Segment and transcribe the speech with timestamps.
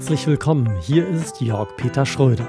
[0.00, 2.48] Herzlich willkommen, hier ist Jörg Peter Schröder.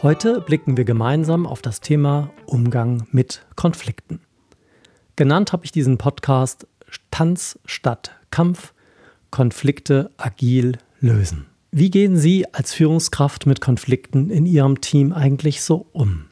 [0.00, 4.20] Heute blicken wir gemeinsam auf das Thema Umgang mit Konflikten.
[5.16, 6.68] Genannt habe ich diesen Podcast
[7.10, 8.74] Tanz statt Kampf,
[9.32, 11.46] Konflikte agil lösen.
[11.72, 16.26] Wie gehen Sie als Führungskraft mit Konflikten in Ihrem Team eigentlich so um?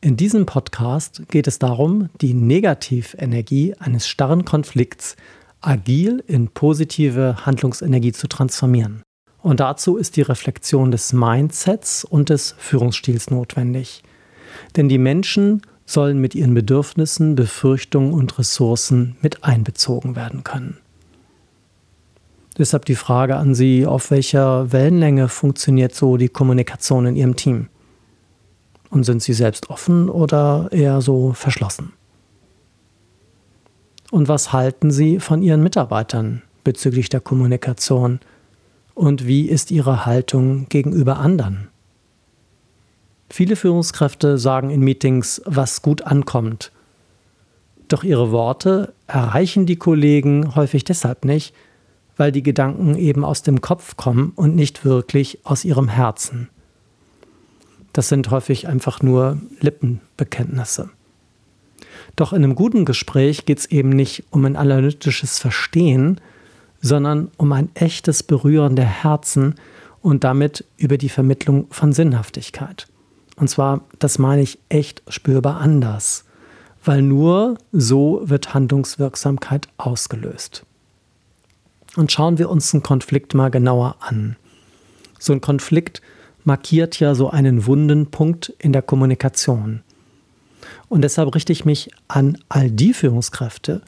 [0.00, 5.16] In diesem Podcast geht es darum, die Negativenergie eines starren Konflikts
[5.60, 9.02] agil in positive Handlungsenergie zu transformieren.
[9.42, 14.02] Und dazu ist die Reflexion des Mindsets und des Führungsstils notwendig.
[14.76, 20.78] Denn die Menschen sollen mit ihren Bedürfnissen, Befürchtungen und Ressourcen mit einbezogen werden können.
[22.56, 27.68] Deshalb die Frage an Sie, auf welcher Wellenlänge funktioniert so die Kommunikation in Ihrem Team?
[28.90, 31.92] Und sind Sie selbst offen oder eher so verschlossen?
[34.10, 38.20] Und was halten Sie von Ihren Mitarbeitern bezüglich der Kommunikation?
[38.94, 41.68] Und wie ist ihre Haltung gegenüber anderen?
[43.30, 46.70] Viele Führungskräfte sagen in Meetings, was gut ankommt.
[47.88, 51.54] Doch ihre Worte erreichen die Kollegen häufig deshalb nicht,
[52.16, 56.50] weil die Gedanken eben aus dem Kopf kommen und nicht wirklich aus ihrem Herzen.
[57.92, 60.90] Das sind häufig einfach nur Lippenbekenntnisse.
[62.16, 66.20] Doch in einem guten Gespräch geht es eben nicht um ein analytisches Verstehen,
[66.82, 69.54] sondern um ein echtes Berühren der Herzen
[70.02, 72.88] und damit über die Vermittlung von Sinnhaftigkeit.
[73.36, 76.24] Und zwar, das meine ich echt spürbar anders,
[76.84, 80.66] weil nur so wird Handlungswirksamkeit ausgelöst.
[81.96, 84.36] Und schauen wir uns einen Konflikt mal genauer an.
[85.18, 86.02] So ein Konflikt
[86.44, 89.82] markiert ja so einen wunden Punkt in der Kommunikation.
[90.88, 93.82] Und deshalb richte ich mich an all die Führungskräfte,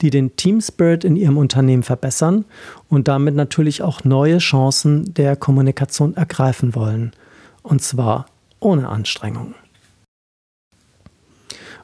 [0.00, 2.44] die den Team Spirit in ihrem Unternehmen verbessern
[2.88, 7.12] und damit natürlich auch neue Chancen der Kommunikation ergreifen wollen.
[7.62, 8.26] Und zwar
[8.60, 9.54] ohne Anstrengung.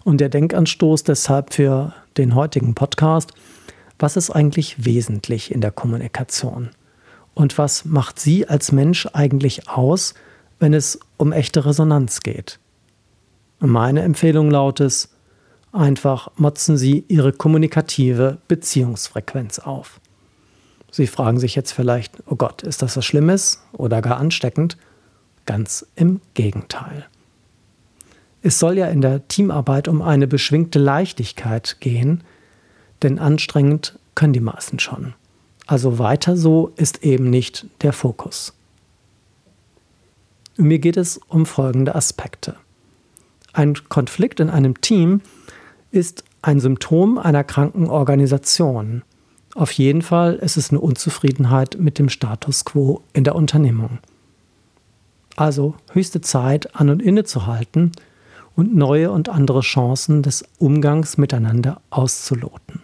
[0.05, 3.33] Und der Denkanstoß deshalb für den heutigen Podcast,
[3.99, 6.71] was ist eigentlich wesentlich in der Kommunikation?
[7.35, 10.15] Und was macht Sie als Mensch eigentlich aus,
[10.59, 12.59] wenn es um echte Resonanz geht?
[13.59, 15.09] Meine Empfehlung lautet,
[15.77, 20.01] Einfach motzen Sie Ihre kommunikative Beziehungsfrequenz auf.
[20.91, 24.79] Sie fragen sich jetzt vielleicht, oh Gott, ist das was Schlimmes oder gar ansteckend?
[25.45, 27.05] Ganz im Gegenteil.
[28.41, 32.25] Es soll ja in der Teamarbeit um eine beschwingte Leichtigkeit gehen,
[33.03, 35.13] denn anstrengend können die meisten schon.
[35.67, 38.55] Also weiter so ist eben nicht der Fokus.
[40.57, 42.57] Mir geht es um folgende Aspekte.
[43.53, 45.21] Ein Konflikt in einem Team
[45.97, 49.03] ist ein Symptom einer kranken Organisation.
[49.55, 53.99] Auf jeden Fall ist es eine Unzufriedenheit mit dem Status quo in der Unternehmung.
[55.35, 57.93] Also höchste Zeit, an und innezuhalten
[58.55, 62.83] und neue und andere Chancen des Umgangs miteinander auszuloten.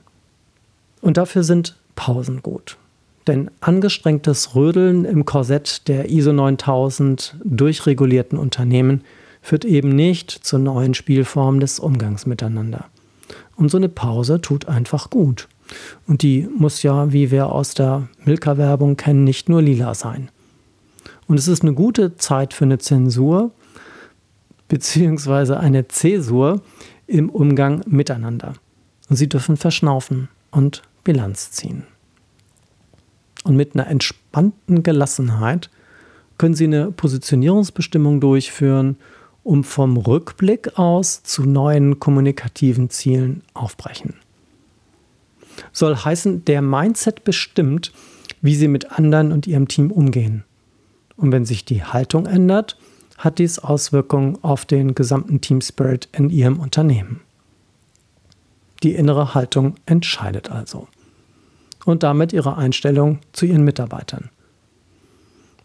[1.00, 2.78] Und dafür sind Pausen gut.
[3.26, 9.02] Denn angestrengtes Rödeln im Korsett der ISO 9000 durchregulierten Unternehmen
[9.42, 12.86] führt eben nicht zu neuen Spielformen des Umgangs miteinander.
[13.62, 15.46] Und so eine Pause tut einfach gut.
[16.08, 20.32] Und die muss ja, wie wir aus der Milka-Werbung kennen, nicht nur lila sein.
[21.28, 23.52] Und es ist eine gute Zeit für eine Zensur
[24.66, 26.60] beziehungsweise eine Zäsur
[27.06, 28.54] im Umgang miteinander.
[29.08, 31.84] Und Sie dürfen verschnaufen und Bilanz ziehen.
[33.44, 35.70] Und mit einer entspannten Gelassenheit
[36.36, 38.96] können Sie eine Positionierungsbestimmung durchführen
[39.44, 44.14] um vom Rückblick aus zu neuen kommunikativen Zielen aufbrechen.
[45.72, 47.92] Soll heißen, der Mindset bestimmt,
[48.40, 50.44] wie Sie mit anderen und Ihrem Team umgehen.
[51.16, 52.78] Und wenn sich die Haltung ändert,
[53.18, 57.20] hat dies Auswirkungen auf den gesamten Team Spirit in Ihrem Unternehmen.
[58.82, 60.88] Die innere Haltung entscheidet also.
[61.84, 64.30] Und damit Ihre Einstellung zu Ihren Mitarbeitern.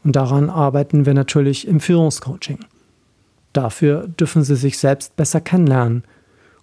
[0.04, 2.60] Und daran arbeiten wir natürlich im Führungscoaching.
[3.58, 6.04] Dafür dürfen sie sich selbst besser kennenlernen,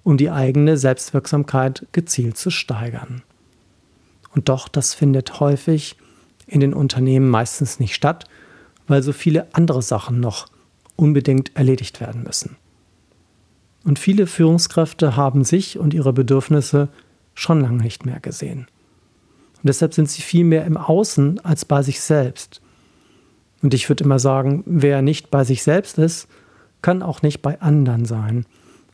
[0.04, 3.22] um die eigene Selbstwirksamkeit gezielt zu steigern.
[4.32, 5.96] Und doch, das findet häufig
[6.46, 8.26] in den Unternehmen meistens nicht statt,
[8.86, 10.46] weil so viele andere Sachen noch
[10.94, 12.58] unbedingt erledigt werden müssen.
[13.82, 16.90] Und viele Führungskräfte haben sich und ihre Bedürfnisse
[17.34, 18.68] schon lange nicht mehr gesehen.
[19.56, 22.60] Und deshalb sind sie viel mehr im Außen als bei sich selbst.
[23.62, 26.28] Und ich würde immer sagen, wer nicht bei sich selbst ist,
[26.84, 28.44] kann auch nicht bei anderen sein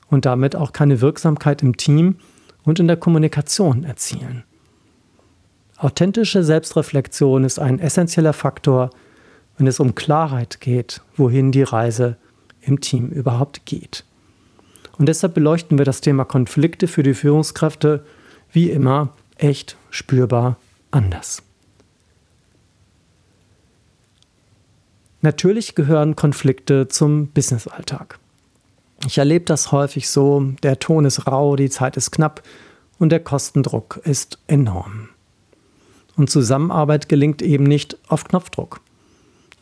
[0.07, 2.19] und damit auch keine Wirksamkeit im Team
[2.63, 4.45] und in der Kommunikation erzielen.
[5.77, 8.91] Authentische Selbstreflexion ist ein essentieller Faktor,
[9.59, 12.17] wenn es um Klarheit geht, wohin die Reise
[12.61, 14.05] im Team überhaupt geht.
[14.97, 18.05] Und deshalb beleuchten wir das Thema Konflikte für die Führungskräfte
[18.53, 20.59] wie immer echt spürbar
[20.93, 21.43] anders.
[25.23, 28.19] Natürlich gehören Konflikte zum Businessalltag.
[29.07, 32.43] Ich erlebe das häufig so, der Ton ist rau, die Zeit ist knapp
[32.99, 35.11] und der Kostendruck ist enorm.
[36.17, 38.81] Und Zusammenarbeit gelingt eben nicht auf Knopfdruck.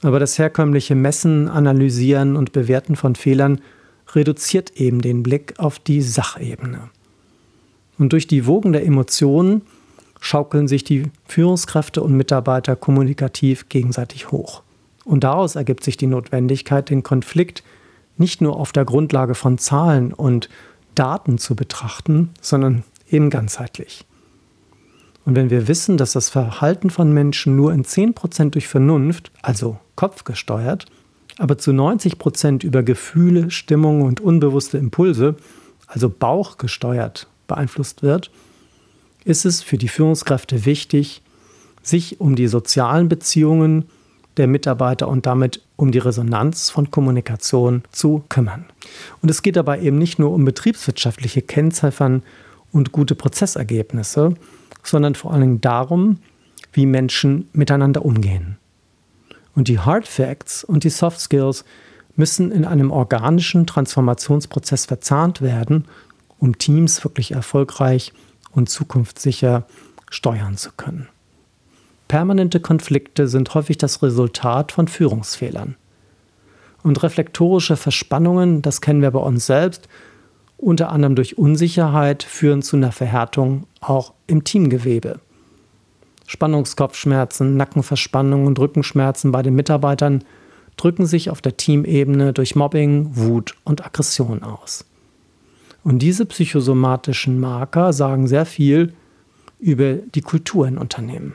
[0.02, 3.60] Aber das herkömmliche Messen, Analysieren und Bewerten von Fehlern
[4.14, 6.90] reduziert eben den Blick auf die Sachebene.
[7.98, 9.62] Und durch die Wogen der Emotionen
[10.20, 14.62] schaukeln sich die Führungskräfte und Mitarbeiter kommunikativ gegenseitig hoch.
[15.08, 17.62] Und daraus ergibt sich die Notwendigkeit, den Konflikt
[18.18, 20.50] nicht nur auf der Grundlage von Zahlen und
[20.94, 24.04] Daten zu betrachten, sondern eben ganzheitlich.
[25.24, 29.78] Und wenn wir wissen, dass das Verhalten von Menschen nur in 10% durch Vernunft, also
[29.96, 30.84] Kopf gesteuert,
[31.38, 35.36] aber zu 90% über Gefühle, Stimmung und unbewusste Impulse,
[35.86, 38.30] also Bauch gesteuert, beeinflusst wird,
[39.24, 41.22] ist es für die Führungskräfte wichtig,
[41.82, 43.86] sich um die sozialen Beziehungen
[44.38, 48.66] der Mitarbeiter und damit um die Resonanz von Kommunikation zu kümmern.
[49.20, 52.22] Und es geht dabei eben nicht nur um betriebswirtschaftliche Kennziffern
[52.72, 54.34] und gute Prozessergebnisse,
[54.82, 56.18] sondern vor allen Dingen darum,
[56.72, 58.56] wie Menschen miteinander umgehen.
[59.54, 61.64] Und die Hard Facts und die Soft Skills
[62.14, 65.86] müssen in einem organischen Transformationsprozess verzahnt werden,
[66.38, 68.12] um Teams wirklich erfolgreich
[68.52, 69.66] und zukunftssicher
[70.10, 71.08] steuern zu können.
[72.08, 75.76] Permanente Konflikte sind häufig das Resultat von Führungsfehlern.
[76.82, 79.88] Und reflektorische Verspannungen, das kennen wir bei uns selbst,
[80.56, 85.20] unter anderem durch Unsicherheit, führen zu einer Verhärtung auch im Teamgewebe.
[86.26, 90.24] Spannungskopfschmerzen, Nackenverspannungen und Rückenschmerzen bei den Mitarbeitern
[90.76, 94.84] drücken sich auf der Teamebene durch Mobbing, Wut und Aggression aus.
[95.84, 98.92] Und diese psychosomatischen Marker sagen sehr viel
[99.58, 101.34] über die Kultur in Unternehmen.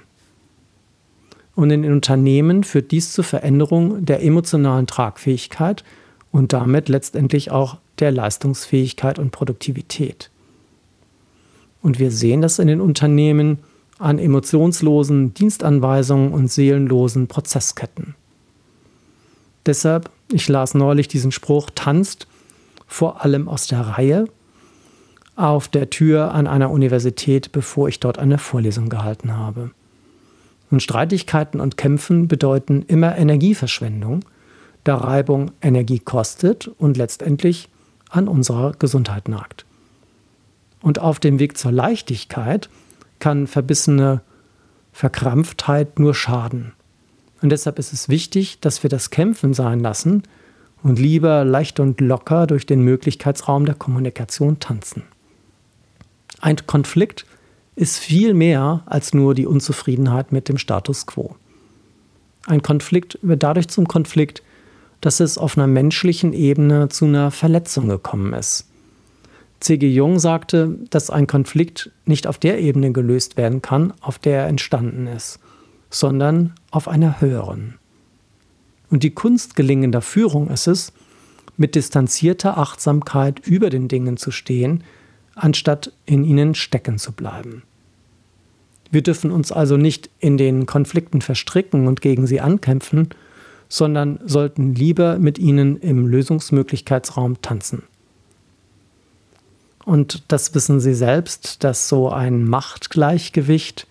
[1.55, 5.83] Und in den Unternehmen führt dies zur Veränderung der emotionalen Tragfähigkeit
[6.31, 10.31] und damit letztendlich auch der Leistungsfähigkeit und Produktivität.
[11.81, 13.59] Und wir sehen das in den Unternehmen
[13.99, 18.15] an emotionslosen Dienstanweisungen und seelenlosen Prozessketten.
[19.65, 22.27] Deshalb, ich las neulich diesen Spruch, tanzt
[22.87, 24.25] vor allem aus der Reihe
[25.35, 29.71] auf der Tür an einer Universität, bevor ich dort eine Vorlesung gehalten habe.
[30.73, 34.25] Und Streitigkeiten und Kämpfen bedeuten immer Energieverschwendung,
[34.83, 37.69] da Reibung Energie kostet und letztendlich
[38.09, 39.67] an unserer Gesundheit nagt.
[40.81, 42.71] Und auf dem Weg zur Leichtigkeit
[43.19, 44.21] kann verbissene
[44.93, 46.73] Verkrampftheit nur schaden.
[47.43, 50.23] Und deshalb ist es wichtig, dass wir das Kämpfen sein lassen
[50.81, 55.03] und lieber leicht und locker durch den Möglichkeitsraum der Kommunikation tanzen.
[56.41, 57.27] Ein Konflikt
[57.75, 61.35] ist viel mehr als nur die Unzufriedenheit mit dem Status quo.
[62.45, 64.43] Ein Konflikt wird dadurch zum Konflikt,
[65.01, 68.67] dass es auf einer menschlichen Ebene zu einer Verletzung gekommen ist.
[69.59, 69.87] C.G.
[69.87, 74.47] Jung sagte, dass ein Konflikt nicht auf der Ebene gelöst werden kann, auf der er
[74.47, 75.39] entstanden ist,
[75.89, 77.75] sondern auf einer höheren.
[78.89, 80.91] Und die Kunst gelingender Führung ist es,
[81.55, 84.83] mit distanzierter Achtsamkeit über den Dingen zu stehen,
[85.35, 87.63] anstatt in ihnen stecken zu bleiben.
[88.91, 93.09] Wir dürfen uns also nicht in den Konflikten verstricken und gegen sie ankämpfen,
[93.67, 97.83] sondern sollten lieber mit ihnen im Lösungsmöglichkeitsraum tanzen.
[99.83, 103.87] Und das wissen Sie selbst, dass so ein Machtgleichgewicht,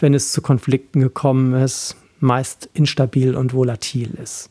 [0.00, 4.48] wenn es zu Konflikten gekommen ist, meist instabil und volatil ist.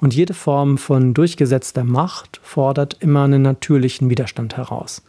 [0.00, 5.02] Und jede Form von durchgesetzter Macht fordert immer einen natürlichen Widerstand heraus.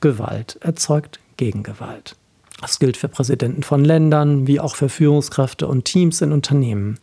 [0.00, 2.16] Gewalt erzeugt Gegengewalt.
[2.60, 6.98] Das gilt für Präsidenten von Ländern wie auch für Führungskräfte und Teams in Unternehmen.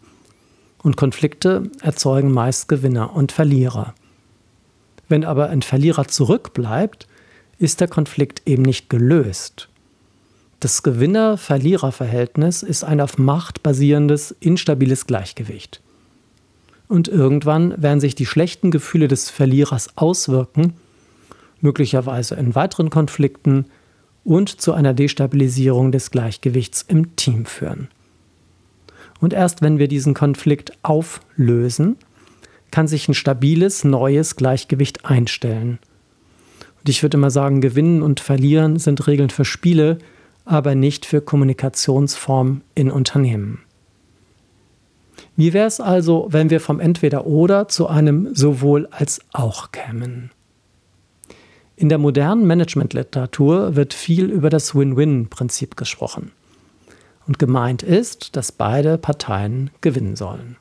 [0.81, 3.93] Und Konflikte erzeugen meist Gewinner und Verlierer.
[5.09, 7.07] Wenn aber ein Verlierer zurückbleibt,
[7.57, 9.67] ist der Konflikt eben nicht gelöst.
[10.61, 15.81] Das Gewinner-Verlierer-Verhältnis ist ein auf Macht basierendes, instabiles Gleichgewicht.
[16.89, 20.74] Und irgendwann werden sich die schlechten Gefühle des Verlierers auswirken,
[21.62, 23.67] möglicherweise in weiteren Konflikten
[24.24, 27.89] und zu einer Destabilisierung des Gleichgewichts im Team führen.
[29.22, 31.96] Und erst wenn wir diesen Konflikt auflösen,
[32.72, 35.77] kann sich ein stabiles, neues Gleichgewicht einstellen.
[36.79, 40.00] Und ich würde immer sagen, Gewinnen und Verlieren sind Regeln für Spiele,
[40.43, 43.60] aber nicht für Kommunikationsformen in Unternehmen.
[45.39, 50.31] Wie wäre es also, wenn wir vom Entweder-Oder zu einem sowohl als auch kämen?
[51.77, 56.34] In der modernen Managementliteratur wird viel über das Win-Win-Prinzip gesprochen.
[57.25, 60.58] Und gemeint ist, dass beide Parteien gewinnen sollen.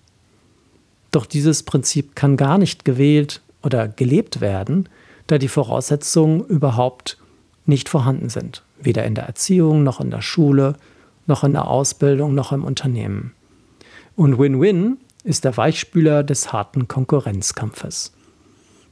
[1.10, 4.88] Doch dieses Prinzip kann gar nicht gewählt oder gelebt werden,
[5.26, 7.18] da die Voraussetzungen überhaupt
[7.66, 10.76] nicht vorhanden sind, weder in der Erziehung noch in der Schule,
[11.26, 13.34] noch in der Ausbildung, noch im Unternehmen.
[14.18, 18.12] Und Win-Win ist der Weichspüler des harten Konkurrenzkampfes.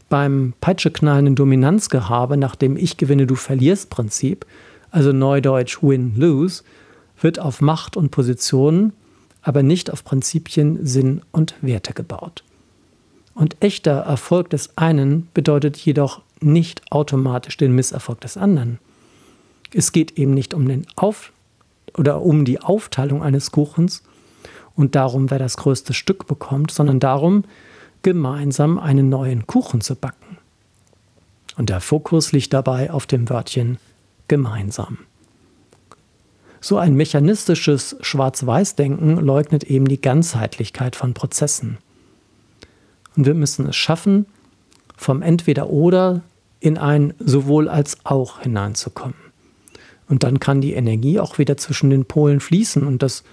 [0.08, 4.46] Beim peitscheknallenden Dominanzgehabe nach dem Ich gewinne, du verlierst Prinzip,
[4.92, 6.62] also neudeutsch Win-Lose,
[7.20, 8.92] wird auf Macht und Positionen
[9.42, 12.44] aber nicht auf Prinzipien, Sinn und Werte gebaut.
[13.34, 18.78] Und echter Erfolg des einen bedeutet jedoch nicht automatisch den Misserfolg des anderen.
[19.74, 21.32] Es geht eben nicht um den Auf
[21.98, 24.04] oder um die Aufteilung eines Kuchens
[24.76, 27.44] und darum, wer das größte Stück bekommt, sondern darum,
[28.02, 30.38] gemeinsam einen neuen Kuchen zu backen.
[31.56, 33.78] Und der Fokus liegt dabei auf dem Wörtchen
[34.28, 34.98] gemeinsam.
[36.60, 41.78] So ein mechanistisches Schwarz-Weiß-Denken leugnet eben die Ganzheitlichkeit von Prozessen.
[43.16, 44.26] Und wir müssen es schaffen,
[44.96, 46.22] vom Entweder-Oder
[46.60, 49.16] in ein sowohl als auch hineinzukommen.
[50.08, 53.24] Und dann kann die Energie auch wieder zwischen den Polen fließen und das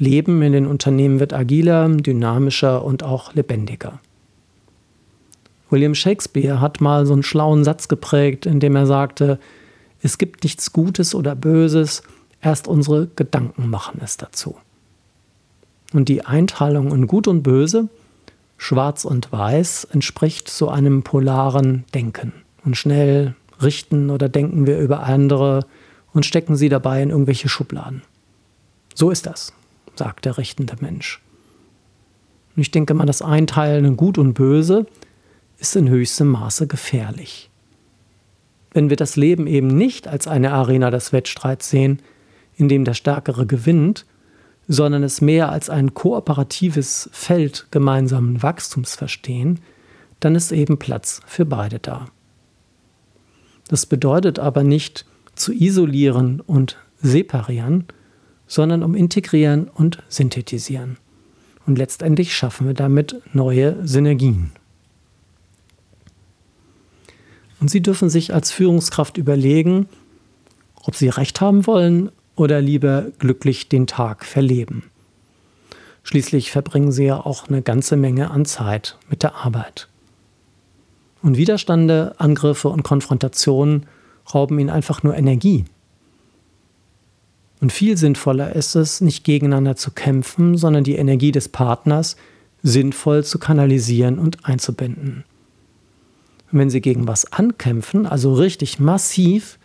[0.00, 4.00] Leben in den Unternehmen wird agiler, dynamischer und auch lebendiger.
[5.68, 9.38] William Shakespeare hat mal so einen schlauen Satz geprägt, in dem er sagte,
[10.02, 12.02] es gibt nichts Gutes oder Böses,
[12.42, 14.56] Erst unsere Gedanken machen es dazu.
[15.92, 17.88] Und die Einteilung in Gut und Böse,
[18.56, 22.32] Schwarz und Weiß, entspricht so einem polaren Denken.
[22.64, 25.66] Und schnell richten oder denken wir über andere
[26.12, 28.02] und stecken sie dabei in irgendwelche Schubladen.
[28.94, 29.52] So ist das,
[30.00, 31.20] sagt der richtende Mensch.
[32.56, 34.86] Und ich denke mal, das Einteilen in Gut und Böse
[35.58, 37.50] ist in höchstem Maße gefährlich.
[38.72, 42.00] Wenn wir das Leben eben nicht als eine Arena des Wettstreits sehen,
[42.56, 44.06] in dem der Stärkere gewinnt,
[44.68, 49.60] sondern es mehr als ein kooperatives Feld gemeinsamen Wachstums verstehen,
[50.18, 52.06] dann ist eben Platz für beide da.
[53.68, 55.04] Das bedeutet aber nicht
[55.34, 57.84] zu isolieren und separieren,
[58.50, 60.96] sondern um integrieren und synthetisieren.
[61.66, 64.50] Und letztendlich schaffen wir damit neue Synergien.
[67.60, 69.86] Und Sie dürfen sich als Führungskraft überlegen,
[70.82, 74.82] ob Sie recht haben wollen oder lieber glücklich den Tag verleben.
[76.02, 79.86] Schließlich verbringen sie ja auch eine ganze Menge an Zeit mit der Arbeit.
[81.22, 83.86] Und Widerstände, Angriffe und Konfrontationen
[84.34, 85.66] rauben ihnen einfach nur Energie.
[87.60, 92.16] Und viel sinnvoller ist es, nicht gegeneinander zu kämpfen, sondern die Energie des Partners
[92.62, 95.24] sinnvoll zu kanalisieren und einzubinden.
[96.50, 99.58] Und wenn sie gegen was ankämpfen, also richtig massiv,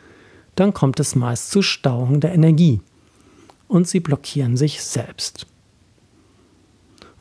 [0.56, 2.82] dann kommt es meist zu Stauung der Energie
[3.68, 5.48] und sie blockieren sich selbst.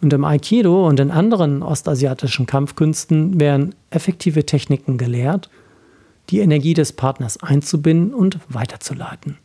[0.00, 5.48] Und im Aikido und in anderen ostasiatischen Kampfkünsten werden effektive Techniken gelehrt,
[6.30, 9.38] die Energie des Partners einzubinden und weiterzuleiten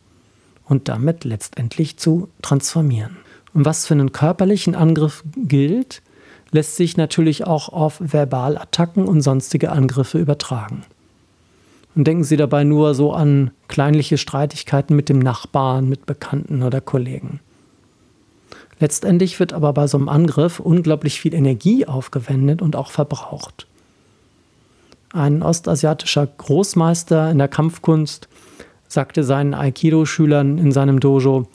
[0.70, 3.16] und damit letztendlich zu transformieren.
[3.52, 6.00] Und was für einen körperlichen Angriff gilt,
[6.52, 10.84] lässt sich natürlich auch auf Verbalattacken und sonstige Angriffe übertragen.
[11.96, 16.80] Und denken Sie dabei nur so an kleinliche Streitigkeiten mit dem Nachbarn, mit Bekannten oder
[16.80, 17.40] Kollegen.
[18.78, 23.66] Letztendlich wird aber bei so einem Angriff unglaublich viel Energie aufgewendet und auch verbraucht.
[25.12, 28.28] Ein ostasiatischer Großmeister in der Kampfkunst
[28.90, 31.48] sagte seinen Aikido-Schülern in seinem Dojo,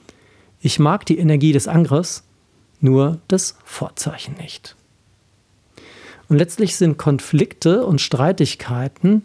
[0.60, 2.24] ich mag die Energie des Angriffs,
[2.80, 4.74] nur das Vorzeichen nicht.
[6.28, 9.22] Und letztlich sind Konflikte und Streitigkeiten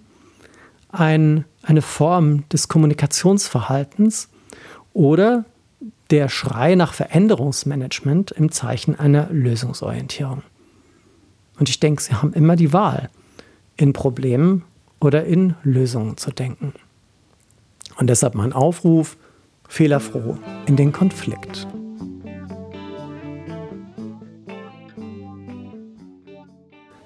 [0.89, 4.29] ein, eine Form des Kommunikationsverhaltens
[4.93, 5.45] oder
[6.11, 10.43] der Schrei nach Veränderungsmanagement im Zeichen einer Lösungsorientierung.
[11.57, 13.09] Und ich denke, Sie haben immer die Wahl,
[13.77, 14.63] in Problemen
[14.99, 16.73] oder in Lösungen zu denken.
[18.01, 19.15] Und deshalb mein Aufruf,
[19.69, 21.67] fehlerfroh in den Konflikt.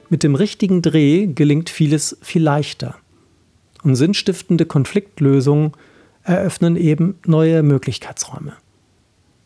[0.09, 2.95] Mit dem richtigen Dreh gelingt vieles viel leichter.
[3.83, 5.73] Und sinnstiftende Konfliktlösungen
[6.23, 8.53] eröffnen eben neue Möglichkeitsräume.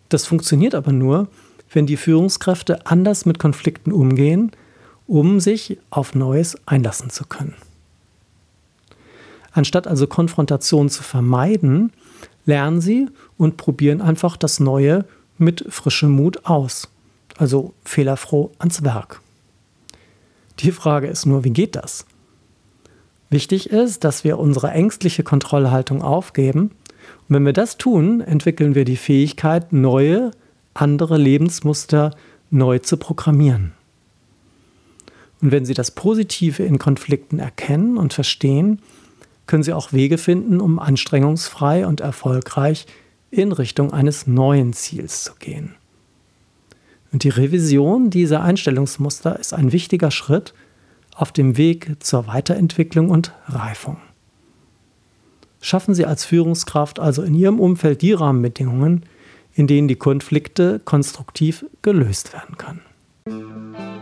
[0.09, 1.29] Das funktioniert aber nur,
[1.73, 4.51] wenn die Führungskräfte anders mit Konflikten umgehen,
[5.07, 7.55] um sich auf Neues einlassen zu können.
[9.59, 11.91] Anstatt also Konfrontation zu vermeiden,
[12.45, 15.03] lernen sie und probieren einfach das Neue
[15.37, 16.87] mit frischem Mut aus.
[17.35, 19.19] Also fehlerfroh ans Werk.
[20.59, 22.05] Die Frage ist nur, wie geht das?
[23.29, 26.71] Wichtig ist, dass wir unsere ängstliche Kontrollhaltung aufgeben.
[27.27, 30.31] Und wenn wir das tun, entwickeln wir die Fähigkeit, neue,
[30.73, 32.15] andere Lebensmuster
[32.49, 33.73] neu zu programmieren.
[35.41, 38.79] Und wenn Sie das Positive in Konflikten erkennen und verstehen,
[39.49, 42.85] können Sie auch Wege finden, um anstrengungsfrei und erfolgreich
[43.31, 45.73] in Richtung eines neuen Ziels zu gehen.
[47.11, 50.53] Und die Revision dieser Einstellungsmuster ist ein wichtiger Schritt
[51.15, 53.97] auf dem Weg zur Weiterentwicklung und Reifung.
[55.61, 59.03] Schaffen Sie als Führungskraft also in Ihrem Umfeld die Rahmenbedingungen,
[59.53, 63.98] in denen die Konflikte konstruktiv gelöst werden können.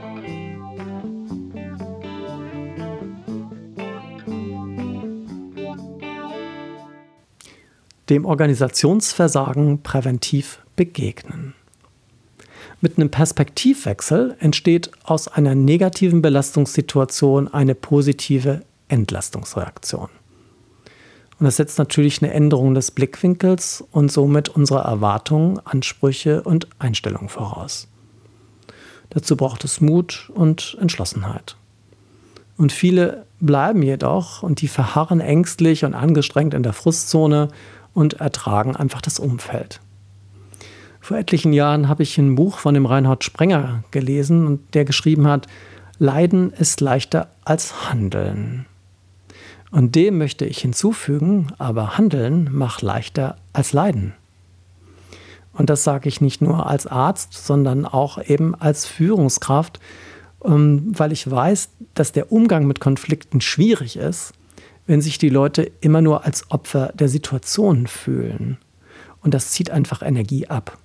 [8.09, 11.53] Dem Organisationsversagen präventiv begegnen.
[12.79, 20.09] Mit einem Perspektivwechsel entsteht aus einer negativen Belastungssituation eine positive Entlastungsreaktion.
[21.39, 27.29] Und das setzt natürlich eine Änderung des Blickwinkels und somit unserer Erwartungen, Ansprüche und Einstellungen
[27.29, 27.87] voraus.
[29.09, 31.55] Dazu braucht es Mut und Entschlossenheit.
[32.57, 37.49] Und viele bleiben jedoch und die verharren ängstlich und angestrengt in der Frustzone
[37.97, 39.79] und ertragen einfach das Umfeld.
[41.01, 45.25] Vor etlichen Jahren habe ich ein Buch von dem Reinhard Sprenger gelesen und der geschrieben
[45.25, 45.47] hat,
[45.97, 48.67] Leiden ist leichter als Handeln.
[49.71, 54.13] Und dem möchte ich hinzufügen, aber Handeln macht leichter als Leiden.
[55.53, 59.79] Und das sage ich nicht nur als Arzt, sondern auch eben als Führungskraft,
[60.45, 64.33] ähm, weil ich weiß, dass der Umgang mit Konflikten schwierig ist,
[64.87, 68.57] wenn sich die Leute immer nur als Opfer der Situation fühlen.
[69.21, 70.77] Und das zieht einfach Energie ab.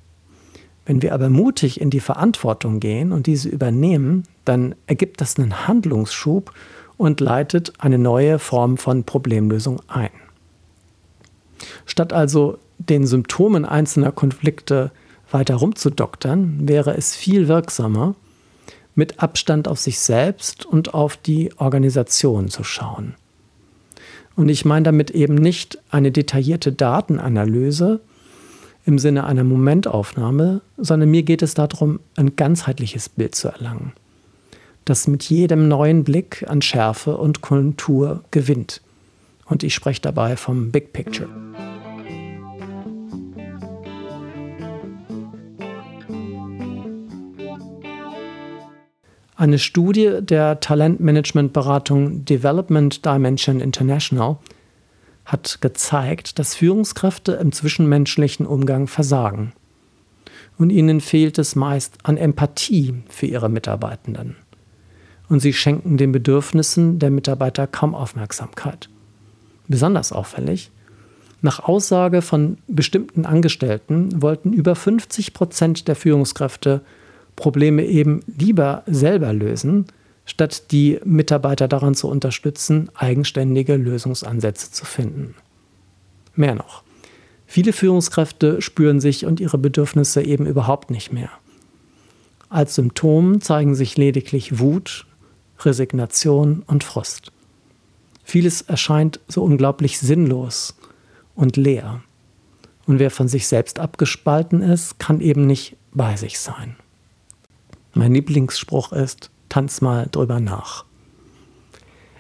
[0.85, 5.69] Wenn wir aber mutig in die Verantwortung gehen und diese übernehmen, dann ergibt das einen
[5.69, 6.53] Handlungsschub
[6.97, 10.11] und leitet eine neue Form von Problemlösung ein.
[11.87, 14.91] Statt also den Symptomen einzelner Konflikte
[15.31, 18.17] weiter rumzudoktern, wäre es viel wirksamer,
[18.95, 23.15] mit Abstand auf sich selbst und auf die Organisation zu schauen.
[24.37, 28.01] Und ich meine damit eben nicht eine detaillierte Datenanalyse,
[28.85, 33.93] im Sinne einer Momentaufnahme, sondern mir geht es darum, ein ganzheitliches Bild zu erlangen,
[34.85, 38.81] das mit jedem neuen Blick an Schärfe und Kontur gewinnt.
[39.47, 41.29] Und ich spreche dabei vom Big Picture.
[49.43, 54.37] Eine Studie der Talentmanagementberatung Development Dimension International
[55.25, 59.53] hat gezeigt, dass Führungskräfte im zwischenmenschlichen Umgang versagen.
[60.59, 64.37] Und ihnen fehlt es meist an Empathie für ihre Mitarbeitenden.
[65.29, 68.91] Und sie schenken den Bedürfnissen der Mitarbeiter kaum Aufmerksamkeit.
[69.67, 70.71] Besonders auffällig,
[71.41, 76.83] nach Aussage von bestimmten Angestellten wollten über 50 Prozent der Führungskräfte
[77.37, 79.87] Probleme eben lieber selber lösen,
[80.25, 85.35] statt die Mitarbeiter daran zu unterstützen, eigenständige Lösungsansätze zu finden.
[86.35, 86.83] Mehr noch,
[87.47, 91.31] viele Führungskräfte spüren sich und ihre Bedürfnisse eben überhaupt nicht mehr.
[92.49, 95.07] Als Symptom zeigen sich lediglich Wut,
[95.61, 97.33] Resignation und Frust.
[98.25, 100.77] Vieles erscheint so unglaublich sinnlos
[101.35, 102.03] und leer.
[102.87, 106.77] Und wer von sich selbst abgespalten ist, kann eben nicht bei sich sein.
[107.95, 110.85] Mein Lieblingsspruch ist, tanz mal drüber nach.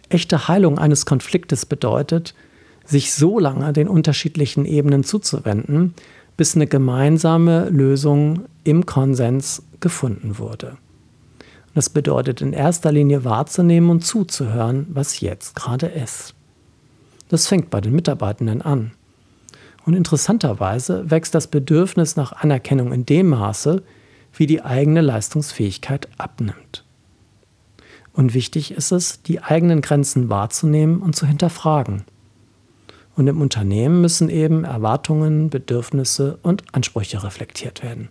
[0.08, 2.34] Echte Heilung eines Konfliktes bedeutet,
[2.84, 5.94] sich so lange den unterschiedlichen Ebenen zuzuwenden,
[6.36, 10.76] bis eine gemeinsame Lösung im Konsens gefunden wurde.
[11.74, 16.34] Das bedeutet in erster Linie wahrzunehmen und zuzuhören, was jetzt gerade ist.
[17.28, 18.92] Das fängt bei den Mitarbeitenden an.
[19.86, 23.82] Und interessanterweise wächst das Bedürfnis nach Anerkennung in dem Maße,
[24.34, 26.84] wie die eigene Leistungsfähigkeit abnimmt.
[28.12, 32.04] Und wichtig ist es, die eigenen Grenzen wahrzunehmen und zu hinterfragen.
[33.16, 38.08] Und im Unternehmen müssen eben Erwartungen, Bedürfnisse und Ansprüche reflektiert werden.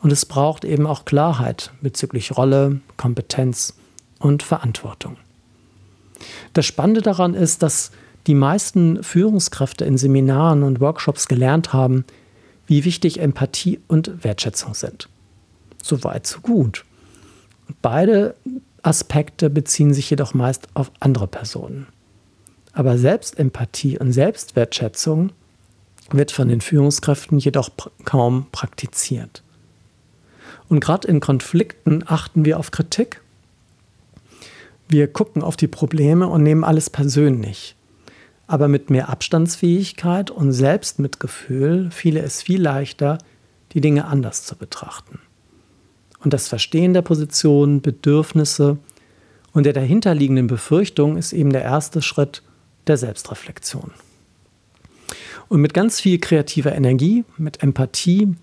[0.00, 3.74] Und es braucht eben auch Klarheit bezüglich Rolle, Kompetenz
[4.18, 5.16] und Verantwortung.
[6.52, 7.90] Das Spannende daran ist, dass
[8.26, 12.04] die meisten Führungskräfte in Seminaren und Workshops gelernt haben,
[12.66, 15.08] wie wichtig Empathie und Wertschätzung sind.
[15.82, 16.84] So weit, so gut.
[17.82, 18.34] Beide
[18.82, 21.86] Aspekte beziehen sich jedoch meist auf andere Personen.
[22.72, 25.32] Aber Selbstempathie und Selbstwertschätzung
[26.10, 27.70] wird von den Führungskräften jedoch
[28.04, 29.42] kaum praktiziert.
[30.68, 33.22] Und gerade in Konflikten achten wir auf Kritik.
[34.88, 37.75] Wir gucken auf die Probleme und nehmen alles persönlich.
[38.46, 43.18] Aber mit mehr Abstandsfähigkeit und Selbstmitgefühl fiele es viel leichter,
[43.72, 45.18] die Dinge anders zu betrachten.
[46.20, 48.78] Und das Verstehen der Position, Bedürfnisse
[49.52, 52.42] und der dahinterliegenden Befürchtung ist eben der erste Schritt
[52.86, 53.90] der Selbstreflexion.
[55.48, 58.34] Und mit ganz viel kreativer Energie, mit Empathie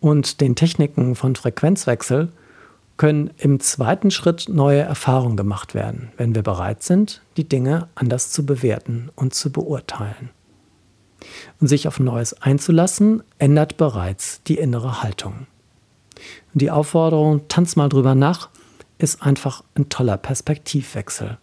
[0.00, 2.32] und den Techniken von Frequenzwechsel
[2.96, 8.30] können im zweiten Schritt neue Erfahrungen gemacht werden, wenn wir bereit sind, die Dinge anders
[8.30, 10.30] zu bewerten und zu beurteilen.
[11.60, 15.46] Und sich auf Neues einzulassen, ändert bereits die innere Haltung.
[16.52, 18.50] Und die Aufforderung, tanz mal drüber nach,
[18.98, 21.38] ist einfach ein toller Perspektivwechsel.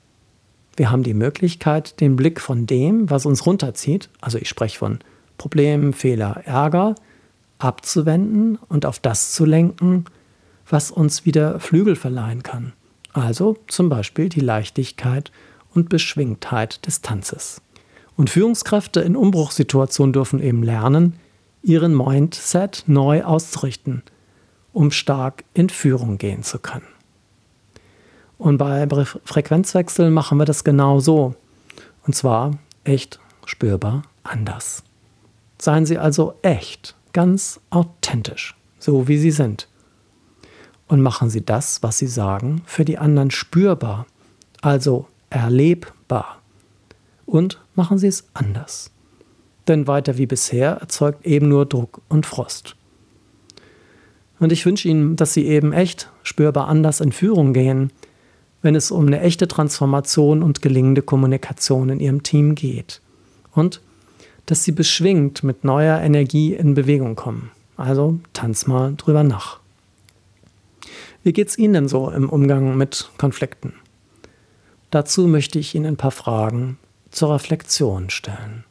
[0.76, 5.00] Wir haben die Möglichkeit, den Blick von dem, was uns runterzieht, also ich spreche von
[5.38, 6.96] Problemen, Fehler, Ärger,
[7.58, 10.06] abzuwenden und auf das zu lenken,
[10.70, 12.74] was uns wieder Flügel verleihen kann.
[13.14, 15.32] Also zum Beispiel die Leichtigkeit
[15.74, 17.62] und Beschwingtheit des Tanzes.
[18.16, 21.16] Und Führungskräfte in Umbruchssituationen dürfen eben lernen,
[21.64, 24.04] ihren Mindset neu auszurichten,
[24.74, 26.88] um stark in Führung gehen zu können.
[28.38, 28.88] Und bei
[29.26, 31.36] Frequenzwechseln machen wir das genau so.
[32.06, 34.84] Und zwar echt spürbar anders.
[35.58, 39.69] Seien Sie also echt, ganz authentisch, so wie Sie sind.
[40.90, 44.08] Und machen Sie das, was Sie sagen, für die anderen spürbar,
[44.62, 46.42] also erlebbar.
[47.26, 48.92] Und machen Sie es anders.
[49.68, 52.76] Denn weiter wie bisher erzeugt eben nur Druck und Frost.
[54.40, 57.92] Und ich wünsche Ihnen, dass Sie eben echt spürbar anders in Führung gehen,
[58.64, 63.00] wenn es um eine echte Transformation und gelingende Kommunikation in Ihrem Team geht.
[63.54, 63.80] Und
[64.48, 67.52] dass Sie beschwingt mit neuer Energie in Bewegung kommen.
[67.78, 69.59] Also tanz mal drüber nach.
[71.24, 73.74] Wie geht's Ihnen denn so im Umgang mit Konflikten?
[74.90, 76.78] Dazu möchte ich Ihnen ein paar Fragen
[77.12, 78.64] zur Reflexion stellen.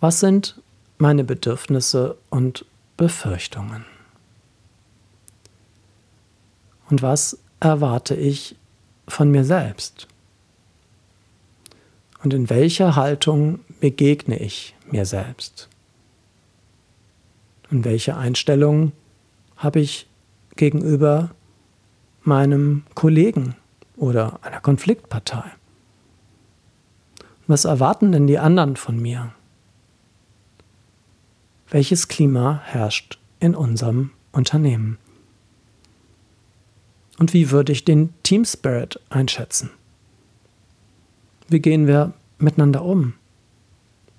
[0.00, 0.60] Was sind
[0.98, 2.64] meine Bedürfnisse und
[2.96, 3.84] Befürchtungen?
[6.90, 8.56] Und was erwarte ich
[9.08, 10.06] von mir selbst?
[12.22, 15.68] Und in welcher Haltung begegne ich mir selbst?
[17.70, 18.92] Und welche Einstellung
[19.56, 20.06] habe ich
[20.56, 21.30] gegenüber
[22.22, 23.56] meinem Kollegen
[23.96, 25.44] oder einer Konfliktpartei?
[27.46, 29.34] Was erwarten denn die anderen von mir?
[31.68, 34.98] Welches Klima herrscht in unserem Unternehmen?
[37.18, 39.70] Und wie würde ich den Team Spirit einschätzen?
[41.48, 43.14] Wie gehen wir miteinander um?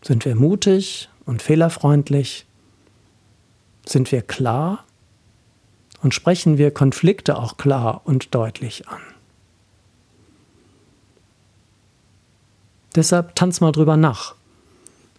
[0.02, 2.46] Sind wir mutig und fehlerfreundlich?
[3.86, 4.85] Sind wir klar?
[6.06, 9.02] Und sprechen wir Konflikte auch klar und deutlich an?
[12.94, 14.36] Deshalb tanz mal drüber nach.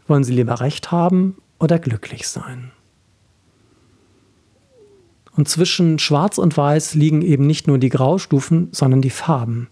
[0.06, 2.70] Wollen Sie lieber recht haben oder glücklich sein?
[5.32, 9.66] Und zwischen Schwarz und Weiß liegen eben nicht nur die Graustufen, sondern die Farben.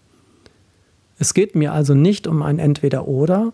[1.17, 3.53] Es geht mir also nicht um ein Entweder-Oder,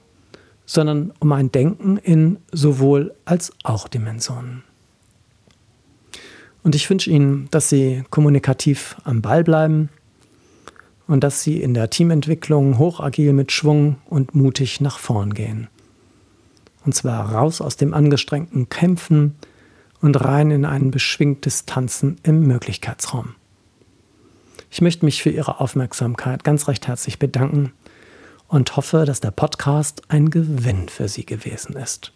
[0.65, 4.63] sondern um ein Denken in sowohl als auch Dimensionen.
[6.63, 9.89] Und ich wünsche Ihnen, dass Sie kommunikativ am Ball bleiben
[11.08, 15.67] und dass Sie in der Teamentwicklung hochagil mit Schwung und mutig nach vorn gehen.
[16.86, 19.36] Und zwar raus aus dem angestrengten Kämpfen,
[20.02, 23.36] und rein in ein beschwingtes Tanzen im Möglichkeitsraum.
[24.69, 27.74] Ich möchte mich für Ihre Aufmerksamkeit ganz recht herzlich bedanken
[28.47, 32.13] und hoffe, dass der Podcast ein Gewinn für Sie gewesen ist.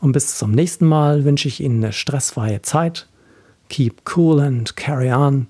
[0.00, 3.08] Und bis zum nächsten Mal wünsche ich Ihnen eine stressfreie Zeit.
[3.70, 5.46] Keep cool and carry on.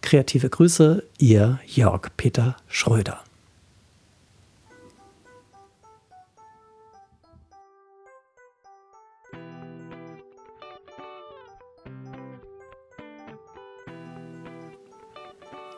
[0.00, 3.22] Kreative Grüße, Ihr Jörg Peter Schröder.